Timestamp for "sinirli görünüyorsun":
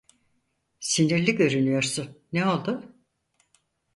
0.79-2.17